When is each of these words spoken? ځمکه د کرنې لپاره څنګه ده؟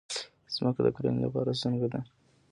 ځمکه 0.55 0.81
د 0.83 0.87
کرنې 0.95 1.19
لپاره 1.25 1.59
څنګه 1.63 1.87
ده؟ 1.93 1.99